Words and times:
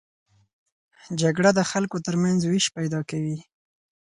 جګړه 1.21 1.49
د 1.57 1.59
خلکو 1.71 1.97
تر 2.05 2.15
منځ 2.23 2.39
وېش 2.45 2.65
پیدا 2.77 2.99
کوي 3.09 3.37